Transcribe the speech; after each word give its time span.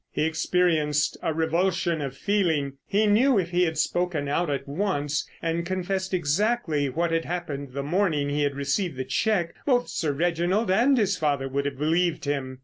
He 0.11 0.25
experienced 0.25 1.15
a 1.21 1.31
revulsion 1.31 2.01
of 2.01 2.17
feeling. 2.17 2.73
He 2.87 3.05
knew 3.05 3.37
if 3.37 3.51
he 3.51 3.65
had 3.65 3.77
spoken 3.77 4.27
out 4.27 4.49
at 4.49 4.67
once 4.67 5.29
and 5.43 5.63
confessed 5.63 6.11
exactly 6.11 6.89
what 6.89 7.11
had 7.11 7.25
happened 7.25 7.73
the 7.73 7.83
morning 7.83 8.27
he 8.27 8.41
had 8.41 8.55
received 8.55 8.97
the 8.97 9.05
cheque, 9.05 9.53
both 9.63 9.89
Sir 9.89 10.11
Reginald 10.11 10.71
and 10.71 10.97
his 10.97 11.17
father 11.17 11.47
would 11.47 11.67
have 11.67 11.77
believed 11.77 12.25
him. 12.25 12.57